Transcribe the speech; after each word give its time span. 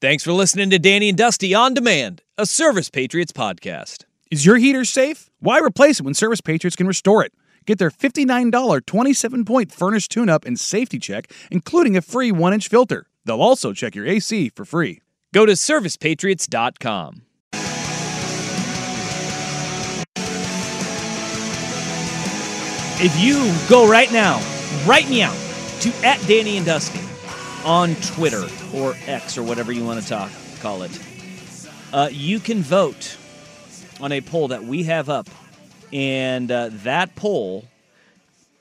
Thanks 0.00 0.22
for 0.22 0.32
listening 0.32 0.70
to 0.70 0.78
Danny 0.78 1.08
and 1.08 1.18
Dusty 1.18 1.56
on 1.56 1.74
Demand, 1.74 2.22
a 2.36 2.46
Service 2.46 2.88
Patriots 2.88 3.32
podcast. 3.32 4.04
Is 4.30 4.46
your 4.46 4.56
heater 4.56 4.84
safe? 4.84 5.28
Why 5.40 5.58
replace 5.58 5.98
it 5.98 6.04
when 6.04 6.14
Service 6.14 6.40
Patriots 6.40 6.76
can 6.76 6.86
restore 6.86 7.24
it? 7.24 7.32
Get 7.66 7.80
their 7.80 7.90
$59 7.90 8.86
27 8.86 9.44
point 9.44 9.72
furnace 9.72 10.06
tune 10.06 10.28
up 10.28 10.44
and 10.44 10.56
safety 10.56 11.00
check, 11.00 11.32
including 11.50 11.96
a 11.96 12.00
free 12.00 12.30
1 12.30 12.52
inch 12.52 12.68
filter. 12.68 13.06
They'll 13.24 13.42
also 13.42 13.72
check 13.72 13.96
your 13.96 14.06
AC 14.06 14.50
for 14.50 14.64
free. 14.64 15.00
Go 15.34 15.44
to 15.44 15.54
servicepatriots.com. 15.54 17.22
If 23.00 23.18
you 23.18 23.52
go 23.68 23.90
right 23.90 24.12
now, 24.12 24.40
write 24.86 25.10
me 25.10 25.22
out 25.22 25.36
to 25.80 25.92
at 26.04 26.24
Danny 26.28 26.56
and 26.56 26.66
Dusty 26.66 27.07
on 27.64 27.94
Twitter 27.96 28.44
or 28.74 28.94
X 29.06 29.36
or 29.36 29.42
whatever 29.42 29.72
you 29.72 29.84
want 29.84 30.00
to 30.02 30.08
talk 30.08 30.30
call 30.58 30.82
it. 30.82 30.98
Uh, 31.92 32.08
you 32.12 32.40
can 32.40 32.62
vote 32.62 33.16
on 34.00 34.12
a 34.12 34.20
poll 34.20 34.48
that 34.48 34.64
we 34.64 34.84
have 34.84 35.08
up, 35.08 35.28
and 35.92 36.50
uh, 36.50 36.70
that 36.72 37.14
poll 37.16 37.64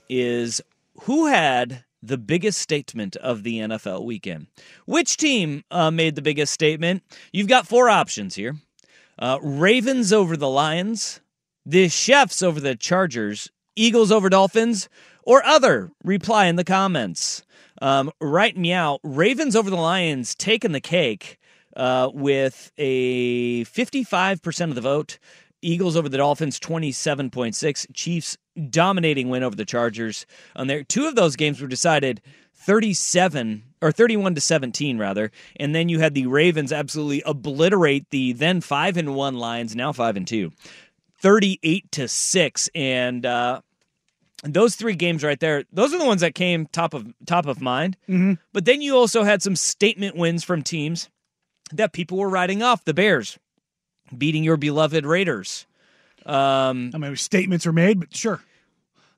is 0.09 0.61
who 1.01 1.27
had 1.27 1.83
the 2.01 2.17
biggest 2.17 2.59
statement 2.59 3.15
of 3.17 3.43
the 3.43 3.59
NFL 3.59 4.05
weekend. 4.05 4.47
Which 4.85 5.17
team 5.17 5.63
uh, 5.71 5.91
made 5.91 6.15
the 6.15 6.21
biggest 6.21 6.53
statement? 6.53 7.03
You've 7.31 7.47
got 7.47 7.67
four 7.67 7.89
options 7.89 8.35
here: 8.35 8.55
uh, 9.19 9.39
Ravens 9.41 10.13
over 10.13 10.37
the 10.37 10.49
Lions, 10.49 11.19
the 11.65 11.89
Chiefs 11.89 12.41
over 12.41 12.59
the 12.59 12.75
Chargers, 12.75 13.49
Eagles 13.75 14.11
over 14.11 14.29
Dolphins, 14.29 14.87
or 15.23 15.43
other. 15.43 15.91
Reply 16.03 16.45
in 16.45 16.55
the 16.55 16.63
comments. 16.63 17.43
Um, 17.81 18.11
right 18.19 18.55
meow. 18.55 18.99
Ravens 19.03 19.55
over 19.55 19.69
the 19.69 19.75
Lions 19.75 20.35
taking 20.35 20.71
the 20.71 20.81
cake 20.81 21.37
uh, 21.75 22.09
with 22.13 22.71
a 22.77 23.65
55% 23.65 24.69
of 24.69 24.75
the 24.75 24.81
vote. 24.81 25.19
Eagles 25.61 25.95
over 25.95 26.09
the 26.09 26.17
Dolphins, 26.17 26.59
27.6. 26.59 27.87
Chiefs 27.93 28.37
dominating 28.69 29.29
win 29.29 29.43
over 29.43 29.55
the 29.55 29.65
Chargers. 29.65 30.25
On 30.55 30.67
there, 30.67 30.83
two 30.83 31.07
of 31.07 31.15
those 31.15 31.35
games 31.35 31.61
were 31.61 31.67
decided 31.67 32.21
37 32.53 33.63
or 33.81 33.91
31 33.91 34.35
to 34.35 34.41
17 34.41 34.97
rather, 34.97 35.31
and 35.57 35.73
then 35.73 35.89
you 35.89 35.99
had 35.99 36.13
the 36.13 36.27
Ravens 36.27 36.71
absolutely 36.71 37.23
obliterate 37.25 38.09
the 38.09 38.33
then 38.33 38.61
five 38.61 38.97
and 38.97 39.15
one 39.15 39.35
Lions, 39.35 39.75
now 39.75 39.91
five 39.91 40.17
and 40.17 40.27
two. 40.27 40.51
38 41.19 41.91
to 41.91 42.07
6 42.07 42.69
and 42.75 43.25
uh, 43.25 43.61
those 44.43 44.75
three 44.75 44.93
games 44.95 45.23
right 45.23 45.39
there 45.39 45.63
those 45.73 45.93
are 45.93 45.97
the 45.97 46.05
ones 46.05 46.21
that 46.21 46.35
came 46.35 46.67
top 46.67 46.93
of 46.93 47.05
top 47.25 47.45
of 47.47 47.59
mind 47.61 47.97
mm-hmm. 48.07 48.33
but 48.53 48.65
then 48.65 48.81
you 48.81 48.95
also 48.95 49.23
had 49.23 49.41
some 49.41 49.55
statement 49.55 50.15
wins 50.15 50.43
from 50.43 50.61
teams 50.61 51.09
that 51.71 51.91
people 51.93 52.17
were 52.17 52.29
writing 52.29 52.61
off 52.61 52.85
the 52.85 52.93
bears 52.93 53.37
beating 54.17 54.43
your 54.43 54.57
beloved 54.57 55.05
raiders 55.05 55.65
um, 56.25 56.91
I 56.93 56.97
mean, 56.97 57.15
statements 57.15 57.65
are 57.65 57.71
made, 57.71 58.01
but 58.01 58.13
sure. 58.13 58.41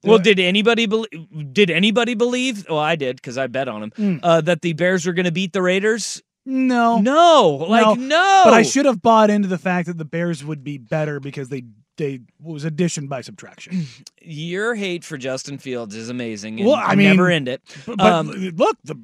well 0.03 0.19
did 0.19 0.39
anybody 0.39 0.85
believe 0.85 1.53
did 1.53 1.69
anybody 1.69 2.13
believe 2.13 2.65
well 2.69 2.79
i 2.79 2.95
did 2.95 3.15
because 3.17 3.37
i 3.37 3.47
bet 3.47 3.67
on 3.67 3.81
them 3.81 3.91
Mm. 3.97 4.19
uh, 4.23 4.41
that 4.41 4.61
the 4.61 4.73
bears 4.73 5.05
were 5.05 5.13
going 5.13 5.25
to 5.25 5.31
beat 5.31 5.51
the 5.51 5.61
raiders 5.61 6.21
No. 6.45 6.99
no 6.99 7.65
like 7.67 7.99
no, 7.99 8.41
But 8.45 8.53
I 8.53 8.61
should 8.63 8.85
have 8.85 9.01
bought 9.01 9.29
into 9.29 9.47
the 9.49 9.57
fact 9.57 9.87
that 9.87 9.97
the 9.97 10.05
Bears 10.05 10.43
would 10.45 10.63
be 10.63 10.77
better 10.77 11.19
because 11.19 11.49
they 11.49 11.63
they 11.99 12.21
was 12.41 12.63
addition 12.65 13.05
by 13.07 13.21
subtraction. 13.21 13.85
your 14.21 14.73
hate 14.73 15.03
for 15.05 15.17
justin 15.17 15.59
fields 15.59 15.95
is 15.95 16.09
amazing 16.09 16.59
and 16.59 16.67
Well, 16.67 16.81
I 16.83 16.95
mean, 16.95 17.09
never 17.09 17.29
end 17.29 17.47
it 17.47 17.61
But, 17.85 17.97
but 17.97 18.11
Um, 18.13 18.29
look, 18.55 18.77
the 18.83 18.95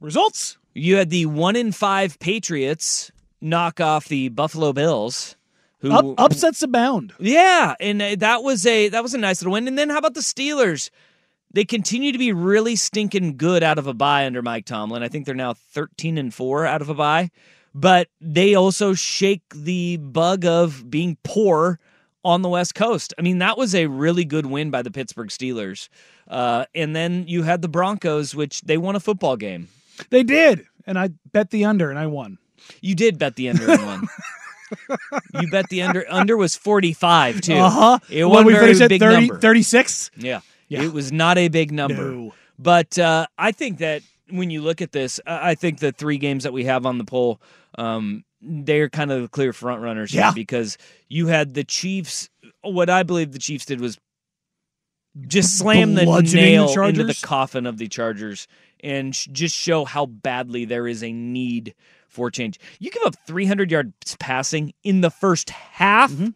results. 0.00 0.58
You 0.74 0.96
had 0.96 1.10
the 1.10 1.26
one 1.26 1.56
in 1.56 1.72
five 1.72 2.18
Patriots 2.18 3.10
knock 3.40 3.80
off 3.80 4.08
the 4.08 4.28
Buffalo 4.30 4.72
Bills, 4.72 5.36
who 5.80 5.92
Up, 5.92 6.14
upsets 6.18 6.62
abound. 6.62 7.12
yeah, 7.18 7.74
and 7.80 8.00
uh, 8.00 8.16
that 8.18 8.42
was 8.42 8.64
a 8.66 8.88
that 8.88 9.02
was 9.02 9.14
a 9.14 9.18
nice 9.18 9.40
little 9.42 9.52
win. 9.52 9.66
And 9.68 9.78
then 9.78 9.90
how 9.90 9.98
about 9.98 10.14
the 10.14 10.20
Steelers? 10.20 10.90
They 11.54 11.64
continue 11.66 12.12
to 12.12 12.18
be 12.18 12.32
really 12.32 12.76
stinking 12.76 13.36
good 13.36 13.62
out 13.62 13.78
of 13.78 13.86
a 13.86 13.92
bye 13.92 14.24
under 14.24 14.40
Mike 14.40 14.64
Tomlin. 14.64 15.02
I 15.02 15.08
think 15.08 15.26
they're 15.26 15.34
now 15.34 15.52
thirteen 15.54 16.16
and 16.18 16.32
four 16.32 16.64
out 16.64 16.80
of 16.80 16.88
a 16.88 16.94
bye, 16.94 17.30
but 17.74 18.08
they 18.20 18.54
also 18.54 18.94
shake 18.94 19.42
the 19.54 19.98
bug 19.98 20.46
of 20.46 20.88
being 20.90 21.18
poor 21.24 21.78
on 22.24 22.42
the 22.42 22.48
West 22.48 22.74
Coast. 22.74 23.14
I 23.18 23.22
mean, 23.22 23.38
that 23.38 23.58
was 23.58 23.74
a 23.74 23.86
really 23.86 24.24
good 24.24 24.46
win 24.46 24.70
by 24.70 24.82
the 24.82 24.90
Pittsburgh 24.90 25.28
Steelers. 25.28 25.88
Uh, 26.28 26.66
and 26.74 26.94
then 26.94 27.24
you 27.26 27.42
had 27.42 27.62
the 27.62 27.68
Broncos, 27.68 28.34
which 28.34 28.62
they 28.62 28.78
won 28.78 28.96
a 28.96 29.00
football 29.00 29.36
game. 29.36 29.68
They 30.10 30.22
did, 30.22 30.66
and 30.86 30.98
I 30.98 31.10
bet 31.32 31.50
the 31.50 31.64
under, 31.64 31.90
and 31.90 31.98
I 31.98 32.06
won. 32.06 32.38
You 32.80 32.94
did 32.94 33.18
bet 33.18 33.36
the 33.36 33.48
under 33.50 33.72
in 33.72 33.84
one. 33.84 34.08
you 35.40 35.50
bet 35.50 35.68
the 35.68 35.82
under. 35.82 36.04
Under 36.08 36.36
was 36.36 36.56
forty 36.56 36.92
five 36.92 37.40
too. 37.40 37.54
Uh 37.54 37.70
huh. 37.70 37.98
It 38.08 38.24
wasn't 38.24 38.46
we 38.46 38.52
very 38.54 38.88
big 38.88 39.00
30, 39.00 39.14
number. 39.14 39.38
36? 39.38 40.10
Yeah. 40.16 40.40
Yeah. 40.68 40.82
it 40.82 40.92
was 40.92 41.12
not 41.12 41.38
a 41.38 41.48
big 41.48 41.72
number. 41.72 42.10
No. 42.10 42.34
But 42.58 42.98
uh, 42.98 43.26
I 43.36 43.52
think 43.52 43.78
that 43.78 44.02
when 44.30 44.50
you 44.50 44.62
look 44.62 44.80
at 44.80 44.92
this, 44.92 45.20
I 45.26 45.50
I 45.50 45.54
think 45.54 45.80
the 45.80 45.92
three 45.92 46.18
games 46.18 46.44
that 46.44 46.52
we 46.52 46.64
have 46.64 46.86
on 46.86 46.98
the 46.98 47.04
poll, 47.04 47.40
um, 47.76 48.24
they're 48.42 48.88
kind 48.88 49.12
of 49.12 49.22
the 49.22 49.28
clear 49.28 49.52
front 49.52 49.82
runners 49.82 50.10
here 50.12 50.22
Yeah. 50.22 50.32
because 50.34 50.76
you 51.08 51.28
had 51.28 51.54
the 51.54 51.64
Chiefs. 51.64 52.28
What 52.62 52.90
I 52.90 53.02
believe 53.04 53.32
the 53.32 53.38
Chiefs 53.38 53.64
did 53.66 53.80
was 53.80 53.98
just 55.26 55.58
slam 55.58 55.94
the 55.94 56.04
Bludgeoning 56.04 56.44
the 56.44 56.50
nail 56.74 56.84
into 56.84 57.04
the 57.04 57.18
coffin 57.22 57.66
of 57.66 57.78
the 57.78 57.86
Chargers 57.88 58.46
and 58.82 59.14
sh- 59.14 59.28
just 59.30 59.54
show 59.54 59.84
how 59.84 60.06
badly 60.06 60.64
there 60.64 60.88
is 60.88 61.02
a 61.04 61.12
need 61.12 61.74
for 62.08 62.30
change. 62.30 62.58
You 62.78 62.90
give 62.90 63.02
up 63.04 63.14
300 63.26 63.70
yards 63.70 64.16
passing 64.18 64.72
in 64.82 65.00
the 65.02 65.10
first 65.10 65.50
half. 65.50 66.10
Mhm. 66.12 66.34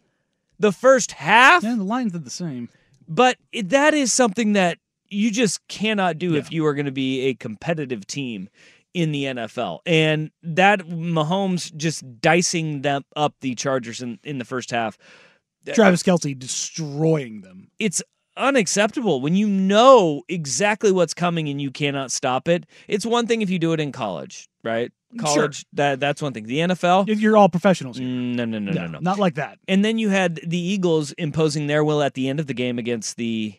The 0.59 0.71
first 0.71 1.11
half, 1.13 1.63
Yeah, 1.63 1.75
the 1.75 1.83
Lions 1.83 2.13
did 2.13 2.23
the 2.23 2.29
same. 2.31 2.69
but 3.07 3.37
it, 3.51 3.69
that 3.69 3.93
is 3.93 4.11
something 4.13 4.53
that 4.53 4.77
you 5.09 5.31
just 5.31 5.65
cannot 5.67 6.17
do 6.17 6.33
Yeah. 6.33 6.39
if 6.39 6.51
you 6.51 6.65
are 6.65 6.73
going 6.73 6.85
to 6.87 6.91
be 6.91 7.21
a 7.27 7.33
competitive 7.33 8.05
team 8.07 8.49
in 8.93 9.11
the 9.11 9.25
NFL. 9.25 9.79
And 9.85 10.31
that 10.43 10.79
Mahomes 10.81 11.75
just 11.75 12.03
dicing 12.21 12.81
them 12.81 13.03
up 13.15 13.35
the 13.41 13.55
Chargers 13.55 14.01
in, 14.01 14.19
in 14.23 14.37
the 14.37 14.45
first 14.45 14.71
half. 14.71 14.97
Travis 15.73 16.03
Kelce 16.03 16.37
destroying 16.37 17.41
them. 17.41 17.69
It's 17.79 18.01
unacceptable 18.37 19.19
when 19.19 19.35
you 19.35 19.47
know 19.47 20.23
exactly 20.29 20.91
what's 20.91 21.13
coming 21.13 21.49
and 21.49 21.61
you 21.61 21.71
cannot 21.71 22.11
stop 22.11 22.47
it. 22.47 22.65
It's 22.87 23.05
one 23.05 23.27
thing 23.27 23.41
if 23.41 23.49
you 23.49 23.59
do 23.59 23.73
it 23.73 23.79
in 23.79 23.91
college, 23.91 24.47
right? 24.63 24.91
College 25.19 25.65
that 25.73 25.99
that's 25.99 26.21
one 26.21 26.33
thing. 26.33 26.45
The 26.45 26.59
NFL, 26.59 27.05
You're 27.19 27.37
all 27.37 27.49
professionals 27.49 27.97
here. 27.97 28.07
Mm, 28.07 28.35
no, 28.35 28.45
no, 28.45 28.59
no, 28.59 28.71
no, 28.71 28.87
no. 28.87 28.99
Not 28.99 29.19
like 29.19 29.35
that. 29.35 29.57
And 29.67 29.83
then 29.83 29.97
you 29.97 30.09
had 30.09 30.39
the 30.45 30.59
Eagles 30.59 31.13
imposing 31.13 31.67
their 31.67 31.83
will 31.83 32.01
at 32.01 32.13
the 32.13 32.27
end 32.27 32.39
of 32.39 32.47
the 32.47 32.53
game 32.53 32.77
against 32.77 33.15
the 33.17 33.55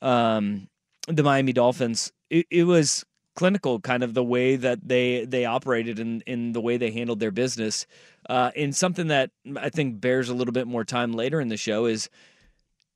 um, 0.00 0.68
the 1.08 1.22
Miami 1.22 1.52
Dolphins. 1.52 2.12
It, 2.30 2.46
it 2.50 2.64
was 2.64 3.04
clinical, 3.34 3.80
kind 3.80 4.02
of 4.02 4.14
the 4.14 4.24
way 4.24 4.56
that 4.56 4.86
they 4.86 5.24
they 5.24 5.44
operated 5.44 5.98
and 5.98 6.22
in 6.26 6.52
the 6.52 6.60
way 6.60 6.76
they 6.76 6.90
handled 6.90 7.20
their 7.20 7.30
business. 7.30 7.86
Uh, 8.28 8.50
and 8.56 8.74
something 8.76 9.08
that 9.08 9.30
I 9.56 9.68
think 9.70 10.00
bears 10.00 10.28
a 10.28 10.34
little 10.34 10.52
bit 10.52 10.66
more 10.66 10.84
time 10.84 11.12
later 11.12 11.40
in 11.40 11.48
the 11.48 11.56
show 11.56 11.86
is 11.86 12.08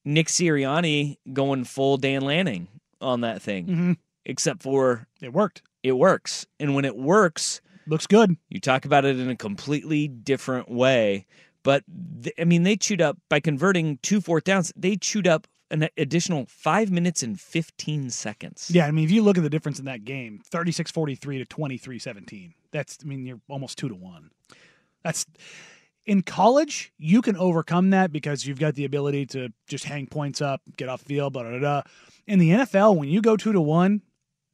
Nick 0.04 0.28
Sirianni 0.28 1.16
going 1.32 1.64
full 1.64 1.96
Dan 1.96 2.22
Lanning 2.22 2.68
on 3.00 3.20
that 3.22 3.42
thing. 3.42 3.64
hmm 3.66 3.92
Except 4.24 4.62
for 4.62 5.06
It 5.22 5.32
worked. 5.32 5.62
it 5.84 5.92
works, 5.92 6.46
and 6.58 6.74
when 6.74 6.84
it 6.84 6.96
works, 6.96 7.60
Looks 7.86 8.08
good. 8.08 8.36
you 8.48 8.58
talk 8.58 8.84
about 8.84 9.04
it 9.04 9.20
in 9.20 9.30
a 9.30 9.36
completely 9.36 10.08
different 10.08 10.68
way. 10.68 11.26
But 11.62 11.84
th- 12.22 12.34
I 12.38 12.44
mean, 12.44 12.64
they 12.64 12.76
chewed 12.76 13.00
up 13.00 13.18
by 13.28 13.38
converting 13.38 13.98
two 14.02 14.20
fourth 14.20 14.42
downs. 14.44 14.72
They 14.76 14.96
chewed 14.96 15.28
up 15.28 15.46
an 15.70 15.88
additional 15.96 16.46
five 16.46 16.90
minutes 16.90 17.22
and 17.22 17.40
fifteen 17.40 18.10
seconds. 18.10 18.70
Yeah, 18.72 18.86
I 18.86 18.90
mean, 18.90 19.04
if 19.04 19.10
you 19.10 19.22
look 19.22 19.36
at 19.36 19.42
the 19.42 19.50
difference 19.50 19.78
in 19.78 19.84
that 19.86 20.04
game, 20.04 20.40
36-43 20.50 21.20
to 21.20 21.44
23-17. 21.46 22.52
That's 22.72 22.98
I 23.02 23.06
mean, 23.06 23.26
you're 23.26 23.40
almost 23.48 23.78
2 23.78 23.88
to 23.88 23.94
1. 23.94 24.30
That's 25.02 25.26
in 26.04 26.22
college, 26.22 26.92
you 26.98 27.20
can 27.20 27.36
overcome 27.36 27.90
that 27.90 28.12
because 28.12 28.46
you've 28.46 28.60
got 28.60 28.74
the 28.74 28.84
ability 28.84 29.26
to 29.26 29.52
just 29.66 29.84
hang 29.84 30.06
points 30.06 30.40
up, 30.40 30.60
get 30.76 30.88
off 30.88 31.02
the 31.02 31.14
field, 31.14 31.32
blah, 31.32 31.42
blah, 31.42 31.58
blah. 31.58 31.82
In 32.26 32.38
the 32.38 32.50
NFL, 32.50 32.96
when 32.96 33.08
you 33.08 33.20
go 33.20 33.36
2 33.36 33.52
to 33.52 33.60
1, 33.60 34.02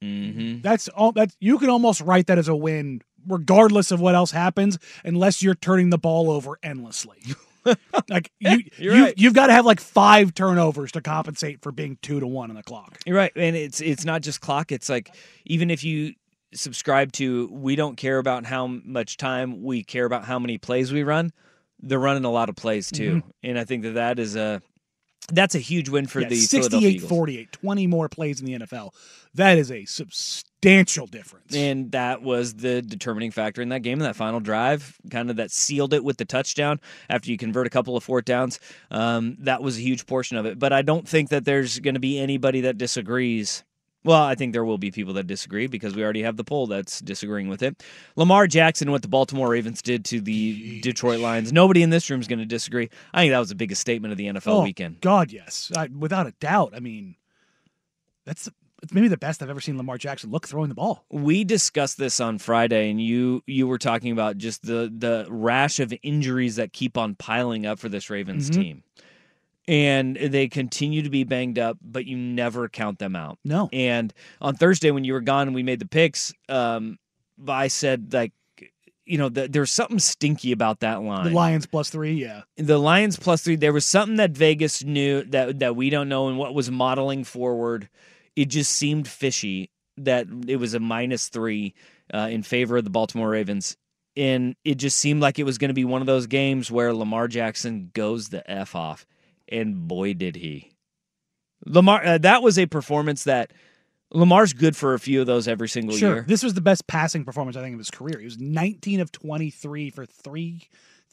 hmm 0.03 0.59
that's 0.63 0.89
all 0.89 1.13
that's 1.13 1.37
you 1.39 1.59
can 1.59 1.71
almost 1.71 2.01
write 2.01 2.27
that 2.27 2.37
as 2.37 2.49
a 2.49 2.57
win 2.57 3.01
regardless 3.29 3.93
of 3.93 4.01
what 4.01 4.15
else 4.15 4.33
happens, 4.33 4.79
unless 5.05 5.43
you're 5.43 5.55
turning 5.55 5.91
the 5.91 5.99
ball 5.99 6.31
over 6.31 6.59
endlessly. 6.63 7.19
like 8.09 8.31
you, 8.39 8.59
You're 8.79 8.95
you 8.95 9.05
right. 9.05 9.15
you've 9.17 9.35
got 9.35 9.49
to 9.49 9.53
have 9.53 9.65
like 9.67 9.81
five 9.81 10.35
turnovers 10.35 10.93
to 10.93 11.01
compensate 11.01 11.63
for 11.63 11.73
being 11.73 11.99
two 12.03 12.21
to 12.21 12.27
one 12.27 12.51
on 12.51 12.57
the 12.57 12.63
clock. 12.63 12.99
You're 13.07 13.17
right, 13.17 13.33
and 13.37 13.57
it's 13.57 13.81
it's 13.81 14.05
not 14.05 14.23
just 14.23 14.41
clock. 14.41 14.73
It's 14.73 14.89
like 14.89 15.15
even 15.45 15.71
if 15.71 15.85
you 15.85 16.15
subscribe 16.55 17.13
to, 17.13 17.49
we 17.51 17.77
don't 17.77 17.97
care 17.97 18.19
about 18.19 18.45
how 18.45 18.67
much 18.67 19.17
time. 19.17 19.63
We 19.63 19.85
care 19.85 20.05
about 20.05 20.25
how 20.25 20.39
many 20.39 20.59
plays 20.59 20.93
we 20.93 21.03
run. 21.03 21.33
They're 21.81 21.99
running 21.99 22.25
a 22.25 22.31
lot 22.31 22.49
of 22.49 22.57
plays 22.57 22.91
too, 22.91 23.17
mm-hmm. 23.17 23.29
and 23.43 23.59
I 23.59 23.65
think 23.65 23.83
that 23.83 23.95
that 23.95 24.19
is 24.19 24.37
a 24.37 24.63
that's 25.29 25.55
a 25.55 25.59
huge 25.59 25.89
win 25.89 26.07
for 26.07 26.21
Yeah, 26.21 26.29
the 26.29 26.37
Philadelphia 26.37 26.91
68 26.93 27.09
48, 27.09 27.53
20 27.53 27.87
more 27.87 28.09
plays 28.09 28.41
in 28.41 28.47
the 28.47 28.59
NFL. 28.59 28.93
That 29.35 29.57
is 29.57 29.71
a 29.71 29.85
substantial 29.87 31.07
difference. 31.07 31.55
And 31.55 31.91
that 31.93 32.23
was 32.23 32.55
the 32.55 32.83
determining 32.83 33.31
factor 33.31 33.63
in 33.63 33.71
that 33.71 33.81
game, 33.81 33.99
in 33.99 34.05
that 34.05 34.17
final 34.17 34.41
drive, 34.41 34.99
kind 35.11 35.31
of 35.31 35.37
that 35.37 35.51
sealed 35.51 35.95
it 35.95 36.05
with 36.05 36.19
the 36.19 36.25
touchdown 36.25 36.81
after 37.09 37.31
you 37.31 37.39
convert 37.39 37.67
a 37.67 37.71
couple 37.71 37.97
of 37.97 38.05
fourth 38.05 38.27
downs. 38.27 38.61
Um, 38.91 39.37
that 39.41 39.63
was 39.63 39.79
a 39.79 39.81
huge 39.81 40.07
portion 40.07 40.37
of 40.37 40.45
it. 40.45 40.59
But 40.59 40.73
I 40.73 40.83
don't 40.83 41.09
think 41.09 41.31
that 41.31 41.45
there's 41.45 41.79
going 41.79 41.95
to 41.95 42.01
be 42.01 42.19
anybody 42.19 42.63
that 42.63 42.77
disagrees. 42.77 43.65
Well, 44.05 44.23
I 44.23 44.35
think 44.35 44.53
there 44.53 44.65
will 44.65 44.79
be 44.79 44.91
people 44.91 45.15
that 45.15 45.27
disagree 45.27 45.69
because 45.69 45.95
we 45.95 46.03
already 46.03 46.23
have 46.23 46.37
the 46.37 46.45
poll 46.45 46.67
that's 46.67 47.01
disagreeing 47.01 47.49
with 47.49 47.63
it. 47.63 47.83
Lamar 48.17 48.47
Jackson, 48.47 48.91
what 48.91 49.03
the 49.03 49.09
Baltimore 49.09 49.49
Ravens 49.49 49.81
did 49.81 50.05
to 50.07 50.21
the 50.21 50.81
Detroit 50.81 51.21
Lions, 51.21 51.53
nobody 51.53 51.83
in 51.83 51.91
this 51.91 52.11
room 52.11 52.21
is 52.21 52.27
going 52.27 52.41
to 52.41 52.45
disagree. 52.45 52.91
I 53.15 53.23
think 53.23 53.33
that 53.33 53.39
was 53.39 53.51
the 53.51 53.55
biggest 53.55 53.81
statement 53.81 54.11
of 54.13 54.19
the 54.19 54.27
NFL 54.27 54.49
oh, 54.49 54.63
weekend. 54.65 55.01
God, 55.01 55.31
yes. 55.31 55.71
I, 55.77 55.87
without 55.87 56.27
a 56.27 56.33
doubt. 56.41 56.73
I 56.75 56.81
mean, 56.81 57.15
that's 58.25 58.49
it's 58.83 58.93
maybe 58.93 59.07
the 59.07 59.17
best 59.17 59.41
I've 59.43 59.51
ever 59.51 59.61
seen 59.61 59.77
Lamar 59.77 59.97
Jackson 59.97 60.31
look 60.33 60.49
throwing 60.49 60.69
the 60.69 60.75
ball. 60.75 61.05
we 61.09 61.45
discussed 61.45 61.99
this 61.99 62.19
on 62.19 62.39
Friday, 62.39 62.91
and 62.91 63.01
you 63.01 63.43
you 63.47 63.69
were 63.69 63.79
talking 63.79 64.11
about 64.11 64.39
just 64.39 64.67
the 64.67 64.93
the 64.97 65.27
rash 65.31 65.79
of 65.79 65.95
injuries 66.03 66.57
that 66.57 66.73
keep 66.73 66.99
on 66.99 67.15
piling 67.15 67.65
up 67.65 67.79
for 67.79 67.89
this 67.89 68.11
Ravens 68.11 68.51
Mhm. 68.51 68.55
team, 68.55 68.83
and 69.69 70.17
they 70.17 70.49
continue 70.49 71.03
to 71.03 71.11
be 71.11 71.25
banged 71.25 71.59
up, 71.59 71.79
but 71.83 72.05
you 72.05 72.17
never 72.17 72.69
count 72.69 72.99
them 72.99 73.15
out. 73.15 73.39
No. 73.45 73.69
And 73.73 74.13
on 74.41 74.57
Thursday, 74.57 74.91
when 74.91 75.05
you 75.05 75.13
were 75.13 75.21
gone 75.21 75.49
and 75.49 75.55
we 75.55 75.63
made 75.63 75.79
the 75.79 75.89
picks, 75.89 76.33
um, 76.49 76.99
I 77.47 77.69
said 77.69 78.13
like, 78.13 78.33
you 79.05 79.19
know, 79.19 79.29
the, 79.29 79.49
there's 79.49 79.73
something 79.73 79.99
stinky 79.99 80.53
about 80.53 80.81
that 80.81 81.03
line. 81.03 81.25
The 81.25 81.31
Lions 81.31 81.67
plus 81.67 81.91
three, 81.91 82.15
yeah. 82.15 82.43
the 82.57 82.79
Lions 82.79 83.17
plus 83.17 83.43
three. 83.43 83.57
There 83.57 83.73
was 83.73 83.85
something 83.85 84.17
that 84.17 84.31
Vegas 84.31 84.85
knew 84.85 85.25
that 85.25 85.59
that 85.59 85.77
we 85.77 85.91
don't 85.91 86.09
know, 86.09 86.29
and 86.29 86.39
what 86.39 86.55
was 86.55 86.71
modeling 86.71 87.25
forward. 87.25 87.89
It 88.37 88.47
just 88.47 88.73
seemed 88.73 89.09
fishy 89.09 89.71
that 89.99 90.27
it 90.47 90.57
was 90.57 90.75
a 90.75 90.81
minus 90.81 91.29
three 91.29 91.75
uh, 92.15 92.29
in 92.31 92.43
favor 92.43 92.77
of 92.77 92.85
the 92.85 92.91
Baltimore 92.91 93.29
Ravens, 93.29 93.77
and 94.17 94.55
it 94.65 94.77
just 94.77 94.99
seemed 94.99 95.21
like 95.21 95.39
it 95.39 95.45
was 95.45 95.59
going 95.59 95.71
to 95.71 95.75
be 95.75 95.85
one 95.85 96.01
of 96.01 96.07
those 96.07 96.29
games 96.29 96.71
where 96.71 96.95
Lamar 96.95 97.27
Jackson 97.27 97.91
goes 97.93 98.29
the 98.29 98.49
f 98.49 98.77
off, 98.77 99.05
and 99.53 99.87
boy 99.87 100.15
did 100.15 100.37
he. 100.37 100.73
Lamar, 101.67 102.05
uh, 102.05 102.19
that 102.19 102.43
was 102.43 102.59
a 102.59 102.67
performance 102.67 103.25
that 103.25 103.53
Lamar's 104.13 104.53
good 104.53 104.77
for 104.77 104.95
a 104.95 104.99
few 104.99 105.21
of 105.21 105.27
those 105.27 105.47
every 105.47 105.69
single 105.69 105.97
Sure. 105.97 106.15
year. 106.17 106.25
This 106.27 106.43
was 106.43 106.55
the 106.55 106.61
best 106.61 106.87
passing 106.87 107.25
performance, 107.25 107.57
I 107.57 107.63
think, 107.63 107.75
of 107.75 107.79
his 107.79 107.91
career. 107.91 108.19
He 108.19 108.25
was 108.25 108.39
19 108.39 109.01
of 109.01 109.13
23 109.13 109.91
for 109.91 110.05
three, 110.05 110.69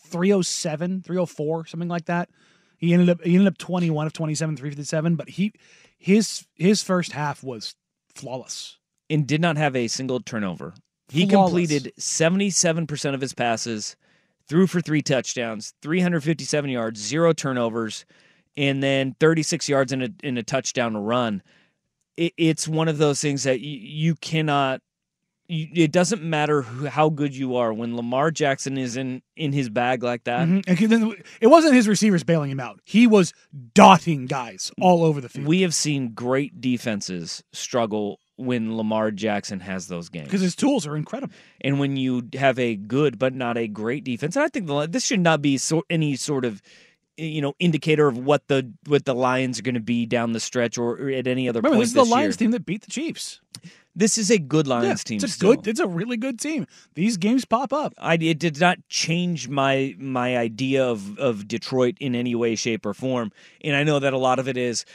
307, 0.07 1.01
304, 1.03 1.65
something 1.68 1.88
like 1.89 2.06
that. 2.06 2.30
He 2.77 2.94
ended 2.94 3.09
up 3.09 3.21
he 3.24 3.36
ended 3.36 3.47
up 3.47 3.57
21 3.57 4.07
of 4.07 4.13
27, 4.13 4.56
357, 4.56 5.15
but 5.15 5.30
he 5.30 5.53
his 5.97 6.45
his 6.56 6.81
first 6.81 7.12
half 7.12 7.44
was 7.44 7.75
flawless. 8.15 8.77
and 9.09 9.25
did 9.27 9.42
not 9.42 9.57
have 9.57 9.75
a 9.75 9.88
single 9.88 10.19
turnover. 10.19 10.74
He 11.09 11.27
Flawless. 11.27 11.50
completed 11.50 11.94
77% 12.00 13.13
of 13.15 13.21
his 13.21 13.33
passes, 13.33 13.95
threw 14.47 14.68
for 14.68 14.81
three 14.81 15.01
touchdowns, 15.01 15.74
357 15.81 16.69
yards, 16.69 17.01
zero 17.01 17.33
turnovers, 17.33 18.06
and 18.57 18.81
then 18.84 19.16
36 19.19 19.68
yards 19.69 19.92
in 19.92 20.01
a 20.01 20.10
in 20.24 20.38
a 20.38 20.44
touchdown 20.44 20.96
run. 20.98 21.42
It, 22.18 22.34
it's 22.38 22.68
one 22.68 22.88
of 22.88 22.98
those 22.98 23.22
things 23.22 23.44
that 23.44 23.62
you, 23.62 23.78
you 23.80 24.16
cannot 24.16 24.81
you, 25.48 25.68
it 25.74 25.92
doesn't 25.92 26.22
matter 26.22 26.62
who, 26.62 26.86
how 26.88 27.10
good 27.10 27.36
you 27.36 27.56
are 27.56 27.74
when 27.74 27.96
Lamar 27.96 28.30
Jackson 28.30 28.78
is 28.78 28.98
in 28.98 29.22
in 29.36 29.51
his 29.54 29.69
bag 29.69 30.04
like 30.04 30.25
that. 30.25 30.48
Mhm. 30.48 31.24
It 31.42 31.48
wasn't 31.48 31.74
his 31.75 31.88
receivers 31.88 32.24
bailing 32.24 32.51
him 32.51 32.60
out. 32.60 32.80
He 32.84 33.07
was 33.07 33.34
dotting 33.74 34.25
guys 34.28 34.72
all 34.81 35.04
over 35.04 35.22
the 35.22 35.30
field. 35.30 35.48
We 35.48 35.62
have 35.62 35.74
seen 35.74 36.13
great 36.13 36.60
defenses 36.62 37.44
struggle 37.54 38.19
when 38.36 38.78
Lamar 38.78 39.12
Jackson 39.12 39.60
has 39.60 39.88
those 39.88 40.07
games. 40.07 40.25
because 40.25 40.40
his 40.42 40.56
tools 40.56 40.88
are 40.88 40.95
incredible. 40.95 41.34
and 41.62 41.78
when 41.80 41.98
you 41.98 42.28
have 42.36 42.57
a 42.60 42.75
good 42.75 43.18
but 43.19 43.34
not 43.34 43.57
a 43.57 43.68
great 43.68 44.04
defense, 44.06 44.36
and 44.36 44.44
I 44.44 44.48
think 44.50 44.68
this 44.92 45.06
should 45.06 45.19
not 45.19 45.42
be 45.42 45.57
so, 45.57 45.84
any 45.90 46.16
sort 46.16 46.45
of 46.45 46.62
you 47.19 47.42
know 47.42 47.54
indicator 47.60 48.07
of 48.07 48.18
what 48.18 48.48
the 48.48 48.71
what 48.88 49.06
the 49.06 49.13
Lions 49.16 49.60
are 49.60 49.63
going 49.63 49.75
to 49.75 49.81
be 49.81 50.06
down 50.06 50.31
the 50.33 50.39
stretch 50.39 50.77
or, 50.77 50.95
or 50.98 51.10
at 51.10 51.27
any 51.27 51.48
other 51.50 51.60
Remember, 51.60 51.75
point 51.77 51.81
this 51.81 51.89
is 51.89 51.94
the 51.94 52.04
Lions 52.06 52.33
year. 52.39 52.45
team 52.48 52.51
that 52.51 52.66
beat 52.66 52.81
the 52.81 52.92
Chiefs. 52.92 53.42
This 53.95 54.18
is 54.18 54.30
a 54.31 54.38
good 54.38 54.66
Lions 54.68 54.86
Yeah, 55.01 55.04
team. 55.04 55.16
It's 55.18 55.24
a 55.25 55.27
still. 55.27 55.56
good. 55.56 55.68
It's 55.68 55.80
a 55.80 55.88
really 55.88 56.16
good 56.16 56.39
team. 56.39 56.68
These 56.94 57.18
games 57.18 57.44
pop 57.44 57.74
up. 57.74 57.94
I, 57.98 58.13
it 58.16 58.39
did 58.39 58.60
not 58.60 58.77
change 58.88 59.50
my 59.50 59.95
my 59.98 60.38
idea 60.38 60.86
of 60.86 61.18
of 61.19 61.48
Detroit 61.48 61.98
in 62.00 62.16
any 62.16 62.33
way, 62.36 62.56
shape, 62.56 62.86
or 62.86 62.94
form. 62.94 63.31
And 63.62 63.75
I 63.75 63.83
know 63.83 64.00
that 64.00 64.13
a 64.13 64.18
lot 64.18 64.39
of 64.39 64.48
it 64.48 64.56
is, 64.56 64.86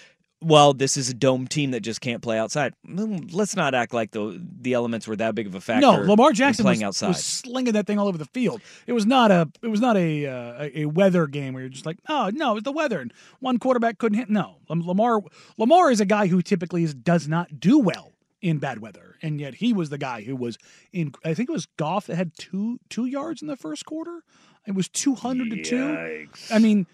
well, 0.45 0.75
this 0.75 0.97
is 0.97 1.09
a 1.09 1.15
dome 1.15 1.49
team 1.49 1.71
that 1.73 1.81
just 1.81 2.01
can't 2.01 2.23
play 2.23 2.39
outside. 2.39 2.75
Mm, 2.87 3.33
Let's 3.35 3.57
not 3.57 3.75
act 3.75 3.95
like 3.95 4.11
the 4.11 4.41
the 4.61 4.75
elements 4.75 5.09
were 5.09 5.17
that 5.17 5.35
big 5.35 5.47
of 5.47 5.55
a 5.55 5.61
factor. 5.61 5.81
No, 5.81 5.93
Lamar 6.03 6.31
in 6.31 6.35
Jackson 6.35 6.65
playing 6.65 6.81
was, 6.81 6.85
outside. 7.03 7.09
was 7.09 7.25
slinging 7.25 7.73
that 7.73 7.87
thing 7.87 7.99
all 7.99 8.09
over 8.09 8.19
the 8.19 8.25
field. 8.27 8.61
It 8.87 8.93
was 8.93 9.07
not 9.07 9.31
a. 9.31 9.49
It 9.63 9.69
was 9.69 9.81
not 9.81 9.97
a 9.97 10.27
uh, 10.27 10.63
a- 10.65 10.81
a 10.81 10.85
weather 10.87 11.27
game 11.27 11.55
where 11.55 11.63
you're 11.63 11.71
just 11.71 11.87
like, 11.87 11.99
oh 12.09 12.31
no, 12.35 12.53
it 12.53 12.55
was 12.55 12.63
the 12.65 12.73
weather, 12.73 13.01
and 13.01 13.13
one 13.41 13.59
quarterback 13.59 13.99
couldn't 13.99 14.19
hit. 14.19 14.29
No, 14.31 14.57
Lamar 14.69 15.21
Lamar 15.57 15.91
is 15.91 16.01
a 16.01 16.07
guy 16.07 16.27
who 16.27 16.43
typically 16.43 16.85
is, 16.85 16.95
does 16.95 17.27
not 17.29 17.59
do 17.61 17.79
well 17.79 18.13
in 18.43 18.59
bad 18.59 18.79
weather, 18.81 19.17
and 19.23 19.41
yet 19.41 19.55
he 19.55 19.73
was 19.73 19.89
the 19.91 19.99
guy 19.99 20.23
who 20.23 20.37
was 20.37 20.59
in. 20.93 21.13
I 21.25 21.33
think 21.35 21.49
it 21.49 21.53
was 21.53 21.67
Goff 21.77 22.07
that 22.09 22.17
had 22.17 22.33
two 22.37 22.79
two 22.91 23.07
yards 23.07 23.41
in 23.43 23.49
the 23.49 23.57
first 23.57 23.87
quarter. 23.87 24.23
It 24.67 24.75
was 24.75 24.89
two 24.89 25.15
hundred 25.15 25.51
to 25.51 25.63
two. 25.63 26.27
I 26.51 26.59
mean, 26.59 26.87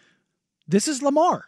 this 0.68 0.86
is 0.88 1.02
Lamar. 1.02 1.46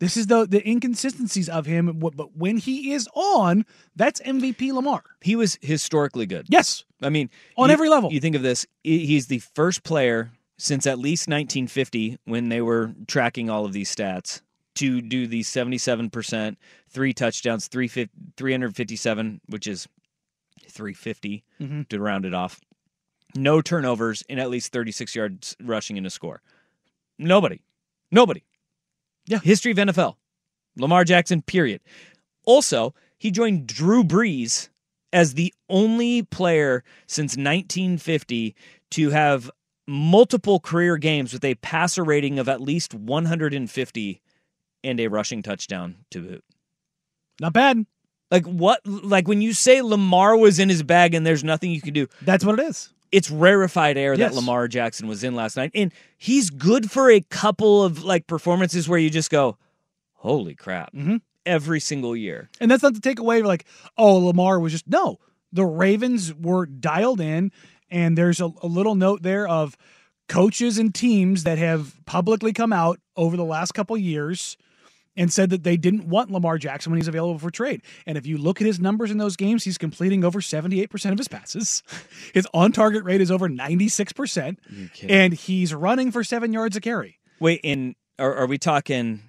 This 0.00 0.16
is 0.16 0.26
the 0.26 0.44
the 0.46 0.66
inconsistencies 0.68 1.48
of 1.48 1.66
him, 1.66 1.98
but 1.98 2.36
when 2.36 2.56
he 2.58 2.92
is 2.92 3.08
on, 3.14 3.64
that's 3.96 4.20
MVP 4.20 4.72
Lamar. 4.72 5.02
he 5.22 5.36
was 5.36 5.58
historically 5.62 6.26
good. 6.26 6.46
Yes, 6.48 6.84
I 7.00 7.08
mean, 7.10 7.30
On 7.56 7.68
you- 7.68 7.72
every 7.72 7.88
level. 7.88 8.12
You 8.12 8.20
think 8.20 8.36
of 8.36 8.42
this, 8.42 8.66
he's 8.82 9.28
the 9.28 9.38
first 9.38 9.82
player 9.84 10.32
since 10.58 10.86
at 10.86 10.98
least 10.98 11.28
1950 11.28 12.18
when 12.24 12.48
they 12.48 12.60
were 12.60 12.94
tracking 13.06 13.48
all 13.50 13.64
of 13.64 13.72
these 13.72 13.94
stats 13.94 14.40
to 14.76 15.00
do 15.00 15.26
the 15.28 15.42
77%, 15.42 16.56
three 16.88 17.12
touchdowns, 17.12 17.68
350 17.68 18.10
357, 18.36 19.40
which 19.46 19.66
is 19.68 19.86
350 20.68 21.44
Mhm. 21.60 21.88
to 21.88 22.00
round 22.00 22.24
it 22.24 22.34
off. 22.34 22.60
No 23.36 23.60
turnovers 23.62 24.22
and 24.28 24.38
at 24.40 24.50
least 24.50 24.72
36 24.72 25.14
yards 25.14 25.56
rushing 25.60 25.96
in 25.96 26.06
a 26.06 26.10
score. 26.10 26.40
Nobody. 27.18 27.60
Nobody. 28.10 28.42
Yeah. 29.26 29.40
History 29.40 29.72
of 29.72 29.78
NFL. 29.78 30.16
Lamar 30.76 31.04
Jackson, 31.04 31.42
period. 31.42 31.80
Also, 32.44 32.94
he 33.18 33.30
joined 33.30 33.66
Drew 33.66 34.04
Brees 34.04 34.68
as 35.12 35.34
the 35.34 35.54
only 35.68 36.22
player 36.22 36.82
since 37.06 37.36
1950 37.36 38.54
to 38.90 39.10
have 39.10 39.50
multiple 39.86 40.60
career 40.60 40.96
games 40.96 41.32
with 41.32 41.44
a 41.44 41.54
passer 41.56 42.02
rating 42.04 42.38
of 42.38 42.48
at 42.48 42.60
least 42.60 42.94
150 42.94 44.20
and 44.82 45.00
a 45.00 45.08
rushing 45.08 45.42
touchdown 45.42 45.96
to 46.10 46.20
boot. 46.20 46.44
not 47.40 47.52
bad. 47.52 47.86
Like 48.30 48.46
what 48.46 48.80
like 48.86 49.28
when 49.28 49.42
you 49.42 49.52
say 49.52 49.82
Lamar 49.82 50.36
was 50.36 50.58
in 50.58 50.68
his 50.68 50.82
bag 50.82 51.14
and 51.14 51.26
there's 51.26 51.44
nothing 51.44 51.70
you 51.70 51.80
can 51.80 51.94
do, 51.94 52.08
That's 52.22 52.44
what 52.44 52.58
it 52.58 52.66
is. 52.66 52.92
It's 53.14 53.30
rarefied 53.30 53.96
air 53.96 54.14
Yes. 54.14 54.30
that 54.32 54.36
Lamar 54.36 54.68
Jackson 54.68 55.06
was 55.08 55.22
in 55.24 55.34
last 55.34 55.56
night. 55.56 55.70
And 55.74 55.92
he's 56.18 56.50
good 56.50 56.90
for 56.90 57.10
a 57.10 57.20
couple 57.20 57.82
of 57.82 58.02
like 58.04 58.26
performances 58.26 58.88
where 58.88 58.98
you 58.98 59.10
just 59.10 59.30
go, 59.30 59.56
"Holy 60.14 60.54
crap." 60.54 60.92
Mhm. 60.92 61.20
Every 61.46 61.78
single 61.80 62.16
year. 62.16 62.48
And 62.60 62.70
that's 62.70 62.82
not 62.82 62.94
to 62.94 63.00
take 63.00 63.18
away 63.18 63.42
like, 63.42 63.66
oh, 63.98 64.16
Lamar 64.16 64.58
was 64.58 64.72
just 64.72 64.88
no. 64.88 65.18
The 65.52 65.64
Ravens 65.66 66.32
were 66.34 66.64
dialed 66.66 67.20
in, 67.20 67.52
and 67.90 68.16
there's 68.18 68.40
a, 68.40 68.50
a 68.62 68.66
little 68.66 68.94
note 68.94 69.22
there 69.22 69.46
of 69.46 69.76
coaches 70.28 70.78
and 70.78 70.94
teams 70.94 71.44
that 71.44 71.58
have 71.58 71.94
publicly 72.06 72.52
come 72.52 72.72
out 72.72 72.98
over 73.16 73.36
the 73.36 73.44
last 73.44 73.72
couple 73.72 73.96
years 73.98 74.56
and 75.16 75.32
said 75.32 75.50
that 75.50 75.62
they 75.62 75.76
didn't 75.76 76.08
want 76.08 76.30
Lamar 76.30 76.58
Jackson 76.58 76.90
when 76.90 76.98
he's 76.98 77.08
available 77.08 77.38
for 77.38 77.50
trade. 77.50 77.82
And 78.06 78.18
if 78.18 78.26
you 78.26 78.38
look 78.38 78.60
at 78.60 78.66
his 78.66 78.80
numbers 78.80 79.10
in 79.10 79.18
those 79.18 79.36
games, 79.36 79.64
he's 79.64 79.78
completing 79.78 80.24
over 80.24 80.40
78% 80.40 81.12
of 81.12 81.18
his 81.18 81.28
passes. 81.28 81.82
His 82.34 82.46
on 82.52 82.72
target 82.72 83.04
rate 83.04 83.20
is 83.20 83.30
over 83.30 83.48
96%, 83.48 84.56
and 85.08 85.32
he's 85.32 85.74
running 85.74 86.10
for 86.10 86.24
seven 86.24 86.52
yards 86.52 86.76
a 86.76 86.80
carry. 86.80 87.18
Wait, 87.38 87.60
and 87.62 87.94
are, 88.18 88.34
are 88.34 88.46
we 88.46 88.58
talking 88.58 89.20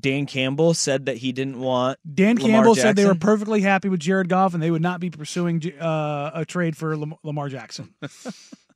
Dan 0.00 0.26
Campbell 0.26 0.72
said 0.72 1.06
that 1.06 1.18
he 1.18 1.32
didn't 1.32 1.60
want 1.60 1.98
Dan 2.12 2.36
Lamar 2.36 2.50
Campbell 2.50 2.74
said 2.74 2.96
they 2.96 3.04
were 3.04 3.14
perfectly 3.14 3.60
happy 3.60 3.88
with 3.88 4.00
Jared 4.00 4.28
Goff 4.28 4.54
and 4.54 4.62
they 4.62 4.70
would 4.70 4.82
not 4.82 5.00
be 5.00 5.10
pursuing 5.10 5.62
uh, 5.78 6.30
a 6.34 6.44
trade 6.46 6.76
for 6.76 6.96
Lamar 7.22 7.48
Jackson. 7.48 7.94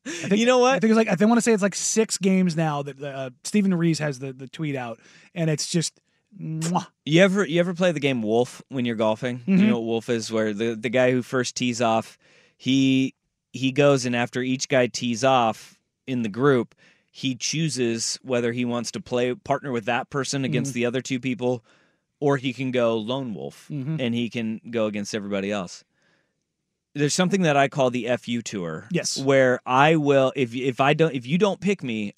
Think, 0.06 0.36
You 0.38 0.46
know 0.46 0.58
what? 0.58 0.74
I 0.74 0.78
think 0.78 0.90
it's 0.90 0.96
like 0.96 1.08
I 1.08 1.24
want 1.26 1.38
to 1.38 1.42
say 1.42 1.52
it's 1.52 1.62
like 1.62 1.74
six 1.74 2.18
games 2.18 2.56
now 2.56 2.82
that 2.82 3.02
uh, 3.02 3.30
Stephen 3.44 3.74
Rees 3.74 3.98
has 3.98 4.18
the, 4.18 4.32
the 4.32 4.48
tweet 4.48 4.76
out, 4.76 5.00
and 5.34 5.50
it's 5.50 5.66
just. 5.66 6.00
You 6.38 7.22
ever 7.22 7.44
you 7.46 7.58
ever 7.60 7.74
play 7.74 7.92
the 7.92 8.00
game 8.00 8.22
Wolf 8.22 8.62
when 8.68 8.84
you're 8.84 8.96
golfing? 8.96 9.42
You 9.46 9.56
Mhm. 9.56 9.66
know 9.68 9.78
what 9.80 9.86
Wolf 9.86 10.08
is, 10.08 10.30
where 10.30 10.52
the 10.54 10.74
the 10.76 10.88
guy 10.90 11.10
who 11.10 11.22
first 11.22 11.56
tees 11.56 11.80
off, 11.82 12.16
he 12.56 13.14
he 13.52 13.72
goes 13.72 14.04
and 14.04 14.14
after 14.14 14.42
each 14.42 14.68
guy 14.68 14.86
tees 14.86 15.24
off 15.24 15.78
in 16.06 16.22
the 16.22 16.28
group, 16.28 16.74
he 17.10 17.34
chooses 17.34 18.18
whether 18.22 18.52
he 18.52 18.64
wants 18.64 18.90
to 18.92 19.00
play 19.00 19.34
partner 19.34 19.72
with 19.72 19.86
that 19.86 20.10
person 20.10 20.44
against 20.44 20.74
the 20.74 20.86
other 20.86 21.00
two 21.00 21.18
people, 21.18 21.64
or 22.20 22.36
he 22.36 22.52
can 22.52 22.70
go 22.70 22.96
lone 22.96 23.34
wolf 23.34 23.66
Mhm. 23.70 24.00
and 24.00 24.14
he 24.14 24.28
can 24.30 24.60
go 24.70 24.86
against 24.86 25.14
everybody 25.14 25.50
else. 25.50 25.82
There's 26.94 27.14
something 27.14 27.42
that 27.42 27.56
I 27.56 27.68
call 27.68 27.90
the 27.90 28.06
FU 28.08 28.42
tour. 28.42 28.86
Yes. 28.90 29.18
Where 29.18 29.60
I 29.66 29.96
will 29.96 30.32
if 30.36 30.54
if 30.54 30.80
I 30.80 30.94
don't 30.94 31.14
if 31.14 31.26
you 31.26 31.38
don't 31.38 31.60
pick 31.60 31.82
me 31.82 32.14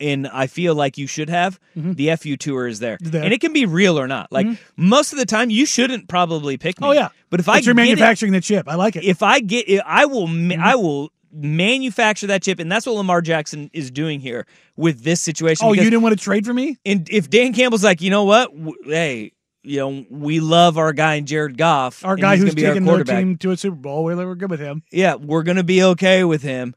and 0.00 0.26
I 0.28 0.46
feel 0.46 0.74
like 0.74 0.96
you 0.98 1.06
should 1.06 1.28
have, 1.30 1.60
Mhm. 1.76 1.96
the 1.96 2.10
FU 2.10 2.36
tour 2.36 2.66
is 2.66 2.78
there. 2.80 2.98
There. 3.00 3.22
And 3.22 3.32
it 3.32 3.40
can 3.40 3.52
be 3.52 3.66
real 3.66 3.98
or 3.98 4.08
not. 4.08 4.32
Like 4.32 4.46
Mhm. 4.46 4.58
most 4.76 5.12
of 5.12 5.18
the 5.18 5.26
time 5.26 5.50
you 5.50 5.66
shouldn't 5.66 6.08
probably 6.08 6.56
pick 6.56 6.80
me. 6.80 6.86
Oh, 6.88 6.92
yeah. 6.92 7.08
But 7.28 7.40
if 7.40 7.48
I 7.48 7.54
you're 7.58 7.60
get 7.62 7.70
it- 7.70 7.74
manufacturing 7.76 8.32
the 8.32 8.40
chip. 8.40 8.68
I 8.68 8.74
like 8.74 8.96
it. 8.96 9.04
if 9.04 9.22
I 9.22 9.40
get 9.40 9.68
it, 9.68 9.82
I 9.86 10.06
will 10.06 10.26
Mm-hmm. 10.26 10.60
I 10.62 10.74
will 10.76 11.12
manufacture 11.32 12.26
that 12.26 12.42
chip 12.42 12.58
and 12.58 12.70
that's 12.72 12.86
what 12.86 12.96
Lamar 12.96 13.20
Jackson 13.22 13.70
is 13.72 13.90
doing 13.90 14.18
here 14.20 14.46
with 14.76 15.04
this 15.04 15.20
situation 15.20 15.64
oh, 15.66 15.72
you 15.72 15.82
didn't 15.84 16.02
want 16.02 16.16
to 16.18 16.22
trade 16.22 16.44
for 16.44 16.52
me? 16.54 16.76
and 16.84 17.08
if 17.10 17.30
Dan 17.30 17.52
Campbell's 17.52 17.84
like, 17.84 18.00
"You 18.00 18.10
know 18.10 18.24
what? 18.24 18.50
Hey, 18.84 19.30
you 19.62 19.76
know, 19.78 20.04
we 20.10 20.40
love 20.40 20.76
our 20.78 20.92
guy 20.92 21.14
in 21.16 21.26
Jared 21.26 21.56
Goff. 21.58 22.04
Our 22.04 22.16
guy 22.16 22.36
who's 22.36 22.54
gonna 22.54 22.90
our 22.90 23.04
their 23.04 23.16
team 23.20 23.36
to 23.38 23.50
a 23.52 23.56
Super 23.56 23.76
Bowl. 23.76 24.02
We're, 24.04 24.16
we're 24.16 24.34
good 24.34 24.50
with 24.50 24.58
him. 24.60 24.82
yeah, 24.90 25.14
we're 25.16 25.42
gonna 25.44 25.62
be 25.62 25.82
okay 25.84 26.24
with 26.24 26.42
him. 26.42 26.74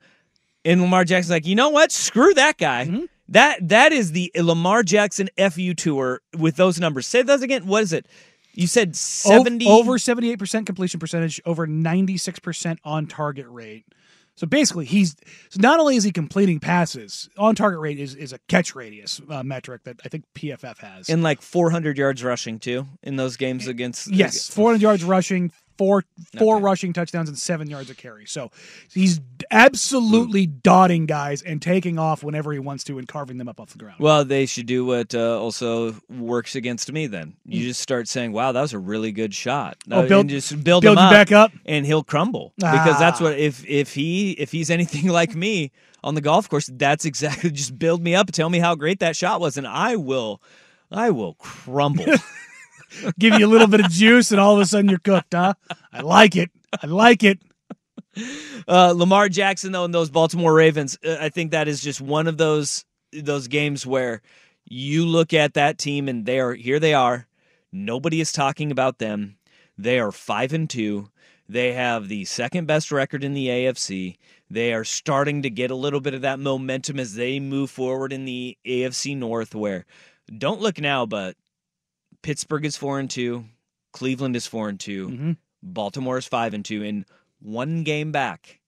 And 0.65 0.81
Lamar 0.81 1.03
Jackson's 1.03 1.31
like, 1.31 1.45
you 1.47 1.55
know 1.55 1.69
what? 1.69 1.91
Screw 1.91 2.33
that 2.35 2.57
guy. 2.57 2.85
Mhm. 2.89 3.07
That 3.29 3.67
that 3.69 3.91
is 3.91 4.11
the 4.11 4.31
Lamar 4.35 4.83
Jackson 4.83 5.29
FU 5.37 5.73
tour 5.73 6.21
with 6.37 6.55
those 6.55 6.79
numbers. 6.79 7.07
Say 7.07 7.21
those 7.21 7.41
again. 7.41 7.65
What 7.65 7.83
is 7.83 7.93
it? 7.93 8.05
You 8.53 8.67
said 8.67 8.95
seventy 8.95 9.65
over 9.67 9.93
78% 9.93 10.65
completion 10.67 10.99
percentage, 10.99 11.41
over 11.43 11.65
96% 11.65 12.77
on 12.83 13.07
target 13.07 13.47
rate. 13.49 13.85
So 14.35 14.47
basically, 14.47 14.85
he's 14.85 15.15
so 15.49 15.59
not 15.59 15.79
only 15.79 15.95
is 15.95 16.03
he 16.03 16.11
completing 16.11 16.59
passes, 16.59 17.29
on 17.37 17.53
target 17.55 17.79
rate 17.79 17.99
is, 17.99 18.15
is 18.15 18.33
a 18.33 18.39
catch 18.49 18.73
radius 18.73 19.21
uh, 19.29 19.43
metric 19.43 19.83
that 19.83 19.99
I 20.03 20.09
think 20.09 20.25
PFF 20.35 20.79
has. 20.79 21.07
and 21.09 21.21
like 21.21 21.41
four 21.41 21.69
hundred 21.69 21.97
yards 21.99 22.23
rushing 22.23 22.57
too 22.59 22.87
in 23.03 23.15
those 23.15 23.37
games 23.37 23.67
against. 23.67 24.07
yes, 24.11 24.49
400 24.49 24.81
yards 24.81 25.03
rushing, 25.03 25.51
four 25.77 26.03
four 26.37 26.55
Okay. 26.57 26.63
rushing 26.63 26.93
touchdowns, 26.93 27.29
and 27.29 27.37
seven 27.37 27.69
yards 27.69 27.89
of 27.89 27.97
carry. 27.97 28.25
So 28.25 28.51
he's 28.91 29.19
absolutely 29.51 30.45
dotting 30.47 31.05
guys 31.05 31.41
and 31.41 31.61
taking 31.61 31.97
off 31.99 32.23
whenever 32.23 32.51
he 32.53 32.59
wants 32.59 32.83
to 32.85 32.97
and 32.97 33.07
carving 33.07 33.37
them 33.37 33.47
up 33.47 33.59
off 33.59 33.71
the 33.71 33.77
ground. 33.77 33.97
Well, 33.99 34.25
they 34.25 34.45
should 34.45 34.65
do 34.65 34.85
what 34.85 35.13
uh, 35.15 35.39
also 35.39 35.95
works 36.09 36.55
against 36.55 36.91
me. 36.91 37.07
Then 37.07 37.35
you 37.45 37.63
just 37.65 37.79
start 37.81 38.07
saying, 38.07 38.31
"Wow, 38.31 38.51
that 38.51 38.61
was 38.61 38.73
a 38.73 38.79
really 38.79 39.11
good 39.11 39.33
shot,". 39.33 39.77
Oh, 39.91 40.01
Uh, 40.01 40.07
build- 40.07 40.21
and 40.21 40.29
just 40.29 40.51
build, 40.63 40.81
build 40.83 40.97
him 40.97 41.01
you 41.03 41.07
up, 41.07 41.11
back 41.11 41.31
up. 41.31 41.51
and 41.65 41.85
he'll 41.85 42.03
crumble 42.03 42.53
because 42.57 42.99
that's 42.99 43.19
Ah. 43.21 43.25
what 43.25 43.37
if 43.39 43.65
if 43.67 43.93
he 43.93 44.31
if 44.31 44.51
he's 44.51 44.69
anything 44.69 45.07
like 45.09 45.35
me 45.35 45.71
on 46.03 46.15
the 46.15 46.21
golf 46.21 46.49
course, 46.49 46.69
that's 46.73 47.05
exactly 47.05 47.49
just 47.63 47.77
build 47.79 48.01
me 48.03 48.13
up, 48.15 48.31
tell 48.31 48.49
me 48.49 48.59
how 48.59 48.75
great 48.75 48.99
that 48.99 49.15
shot 49.15 49.39
was, 49.39 49.57
and 49.57 49.65
I 49.67 49.95
will, 49.95 50.41
I 50.91 51.09
will 51.11 51.35
crumble. 51.35 52.05
Give 53.19 53.39
you 53.39 53.45
a 53.45 53.49
little 53.49 53.67
bit 53.67 53.79
of 53.79 53.89
juice, 53.91 54.31
and 54.31 54.39
all 54.39 54.55
of 54.55 54.61
a 54.61 54.65
sudden 54.65 54.89
you're 54.89 54.99
cooked, 54.99 55.33
huh? 55.33 55.53
I 55.91 56.01
like 56.01 56.35
it. 56.35 56.51
I 56.81 56.87
like 56.87 57.23
it. 57.23 57.39
uh, 58.67 58.93
Lamar 58.95 59.29
Jackson 59.29 59.71
though, 59.71 59.85
and 59.85 59.93
those 59.93 60.09
Baltimore 60.09 60.53
Ravens, 60.53 60.97
uh, 61.05 61.17
I 61.19 61.29
think 61.29 61.51
that 61.51 61.67
is 61.67 61.81
just 61.81 62.01
one 62.01 62.27
of 62.27 62.37
those 62.37 62.85
those 63.11 63.47
games 63.47 63.85
where 63.85 64.21
you 64.65 65.05
look 65.05 65.33
at 65.33 65.53
that 65.53 65.77
team 65.77 66.07
and 66.07 66.25
they 66.25 66.39
are 66.39 66.53
here. 66.53 66.79
They 66.79 66.93
are. 66.93 67.27
Nobody 67.71 68.21
is 68.21 68.31
talking 68.31 68.71
about 68.71 68.99
them. 68.99 69.37
They 69.77 69.99
are 69.99 70.11
five 70.11 70.53
and 70.53 70.69
two. 70.69 71.09
They 71.49 71.73
have 71.73 72.07
the 72.07 72.25
second 72.25 72.67
best 72.67 72.91
record 72.91 73.23
in 73.23 73.33
the 73.33 73.47
AFC. 73.47 74.17
They 74.49 74.73
are 74.73 74.83
starting 74.83 75.41
to 75.41 75.49
get 75.49 75.71
a 75.71 75.75
little 75.75 75.99
bit 75.99 76.13
of 76.13 76.21
that 76.21 76.39
momentum 76.39 76.99
as 76.99 77.15
they 77.15 77.39
move 77.39 77.69
forward 77.69 78.13
in 78.13 78.25
the 78.25 78.57
AFC 78.65 79.17
North. 79.17 79.53
Where 79.53 79.85
don't 80.37 80.61
look 80.61 80.79
now, 80.79 81.05
but 81.05 81.35
Pittsburgh 82.23 82.65
is 82.65 82.75
four 82.75 82.99
and 82.99 83.09
two. 83.09 83.45
Cleveland 83.91 84.35
is 84.35 84.47
four 84.47 84.69
and 84.69 84.79
2 84.79 85.09
Mhm. 85.09 85.37
Baltimore 85.61 86.17
is 86.17 86.25
five 86.27 86.53
and 86.55 86.65
two, 86.65 86.83
and 86.83 87.05
one 87.39 87.83
game 87.83 88.11
back. 88.11 88.59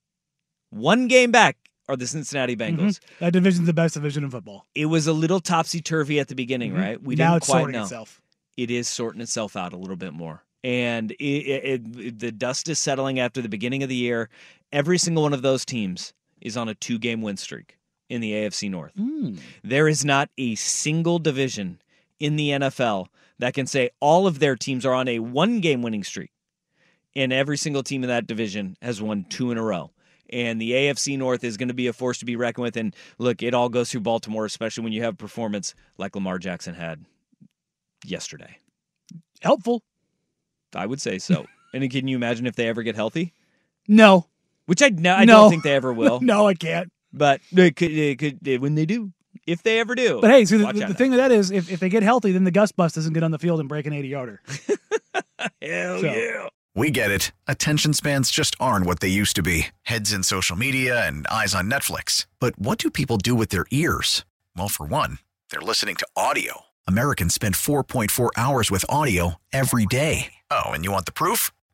One 0.69 1.07
game 1.07 1.31
back 1.31 1.57
are 1.89 1.95
the 1.95 2.07
Cincinnati 2.07 2.55
Bengals. 2.55 2.99
Mhm. 2.99 2.99
That 3.19 3.33
division's 3.33 3.67
the 3.67 3.73
best 3.73 3.93
division 3.95 4.23
in 4.23 4.29
football. 4.31 4.65
It 4.75 4.85
was 4.87 5.07
a 5.07 5.13
little 5.13 5.39
topsy 5.39 5.81
turvy 5.81 6.19
at 6.19 6.27
the 6.27 6.35
beginning, 6.35 6.73
Mhm. 6.73 6.79
right? 6.81 7.01
We 7.01 7.15
now 7.15 7.31
didn't 7.33 7.37
it's 7.37 7.49
quite 7.49 7.59
sorting 7.59 7.73
know. 7.73 7.83
itself. 7.83 8.21
It 8.57 8.71
is 8.71 8.87
sorting 8.87 9.21
itself 9.21 9.55
out 9.55 9.73
a 9.73 9.77
little 9.77 9.95
bit 9.97 10.13
more, 10.13 10.43
and 10.63 11.11
it, 11.11 11.23
it, 11.23 11.97
it, 11.97 12.19
the 12.19 12.31
dust 12.31 12.69
is 12.69 12.79
settling 12.79 13.19
after 13.19 13.41
the 13.41 13.49
beginning 13.49 13.83
of 13.83 13.89
the 13.89 13.95
year. 13.95 14.29
Every 14.71 14.97
single 14.97 15.23
one 15.23 15.33
of 15.33 15.41
those 15.41 15.65
teams 15.65 16.13
is 16.41 16.55
on 16.57 16.69
a 16.69 16.75
two-game 16.75 17.21
win 17.21 17.37
streak 17.37 17.77
in 18.09 18.21
the 18.21 18.31
AFC 18.33 18.69
North. 18.69 18.95
Mm. 18.95 19.39
There 19.63 19.87
is 19.87 20.05
not 20.05 20.29
a 20.37 20.55
single 20.55 21.19
division 21.19 21.79
in 22.19 22.35
the 22.35 22.49
NFL 22.51 23.07
that 23.39 23.53
can 23.53 23.67
say 23.67 23.89
all 23.99 24.27
of 24.27 24.39
their 24.39 24.55
teams 24.55 24.85
are 24.85 24.93
on 24.93 25.07
a 25.07 25.19
one 25.19 25.59
game 25.61 25.81
winning 25.81 26.03
streak. 26.03 26.31
And 27.15 27.31
every 27.31 27.57
single 27.57 27.83
team 27.83 28.03
in 28.03 28.09
that 28.09 28.27
division 28.27 28.75
has 28.81 29.01
won 29.01 29.25
two 29.29 29.51
in 29.51 29.57
a 29.57 29.63
row. 29.63 29.91
And 30.29 30.59
the 30.59 30.71
AFC 30.71 31.17
North 31.17 31.43
is 31.43 31.55
going 31.55 31.67
to 31.69 31.73
be 31.73 31.87
a 31.87 31.93
force 31.93 32.17
to 32.19 32.25
be 32.25 32.35
reckoned 32.35 32.63
with. 32.63 32.77
And 32.77 32.95
look, 33.19 33.41
it 33.43 33.53
all 33.53 33.69
goes 33.69 33.91
through 33.91 34.01
Baltimore, 34.01 34.45
especially 34.45 34.83
when 34.83 34.91
you 34.93 35.03
have 35.03 35.17
performance 35.17 35.75
like 35.97 36.15
Lamar 36.15 36.39
Jackson 36.39 36.73
had 36.73 37.05
yesterday. 38.05 38.57
Helpful. 39.41 39.83
I 40.73 40.85
would 40.85 40.99
say 41.01 41.19
so. 41.19 41.45
and 41.73 41.89
can 41.89 42.07
you 42.07 42.15
imagine 42.17 42.47
if 42.47 42.55
they 42.55 42.67
ever 42.67 42.83
get 42.83 42.95
healthy? 42.95 43.33
No. 43.87 44.27
Which 44.65 44.81
I, 44.81 44.89
no, 44.89 45.13
I 45.13 45.25
No. 45.25 45.33
don't 45.41 45.51
think 45.51 45.63
they 45.63 45.75
ever 45.75 45.93
will. 45.93 46.19
No, 46.23 46.47
I 46.47 46.53
can't. 46.53 46.91
But 47.13 47.39
it 47.55 47.75
could, 47.77 47.91
it 47.91 48.19
could, 48.19 48.61
when 48.61 48.75
they 48.75 48.85
do, 48.85 49.13
if 49.45 49.63
they 49.63 49.79
ever 49.79 49.95
do. 49.95 50.19
But 50.21 50.31
hey, 50.31 50.45
so 50.45 50.57
the, 50.57 50.71
the, 50.73 50.85
the 50.87 50.93
thing 50.93 51.11
with 51.11 51.19
that 51.19 51.31
is, 51.31 51.51
if, 51.51 51.71
if 51.71 51.79
they 51.79 51.89
get 51.89 52.03
healthy, 52.03 52.31
then 52.31 52.43
the 52.43 52.51
Gus 52.51 52.71
Bus 52.71 52.93
doesn't 52.93 53.13
get 53.13 53.23
on 53.23 53.31
the 53.31 53.39
field 53.39 53.59
and 53.59 53.69
break 53.69 53.85
an 53.85 53.93
80 53.93 54.07
yarder. 54.07 54.41
Hell 55.61 56.01
So- 56.01 56.05
yeah. 56.13 56.47
We 56.77 56.91
get 56.91 57.09
it. 57.09 57.31
Attention 57.47 57.93
spans 57.93 58.29
just 58.29 58.53
aren't 58.59 58.85
what 58.85 58.99
they 58.99 59.07
used 59.07 59.37
to 59.37 59.41
be 59.41 59.67
heads 59.83 60.11
in 60.11 60.23
social 60.23 60.57
media 60.57 61.07
and 61.07 61.25
eyes 61.27 61.55
on 61.55 61.71
Netflix. 61.71 62.25
But 62.39 62.59
what 62.59 62.77
do 62.79 62.89
people 62.91 63.15
do 63.15 63.33
with 63.33 63.47
their 63.47 63.65
ears? 63.71 64.25
Well, 64.57 64.67
for 64.67 64.85
one, 64.85 65.19
they're 65.51 65.61
listening 65.61 65.95
to 65.95 66.07
audio. 66.17 66.63
Americans 66.85 67.33
spend 67.33 67.55
4.4 67.55 68.29
hours 68.35 68.69
with 68.69 68.83
audio 68.89 69.35
every 69.53 69.85
day. 69.85 70.33
Oh, 70.51 70.63
and 70.71 70.83
you 70.83 70.91
want 70.91 71.05
the 71.05 71.13
proof? 71.13 71.49